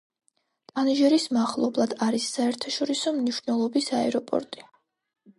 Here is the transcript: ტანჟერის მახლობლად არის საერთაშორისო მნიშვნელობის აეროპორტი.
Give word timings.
ტანჟერის 0.69 1.25
მახლობლად 1.35 1.93
არის 2.05 2.25
საერთაშორისო 2.37 3.13
მნიშვნელობის 3.17 3.91
აეროპორტი. 3.99 4.65